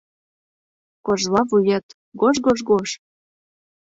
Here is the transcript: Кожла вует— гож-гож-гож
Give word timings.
Кожла 1.05 1.41
вует— 1.49 1.85
гож-гож-гож 2.21 2.89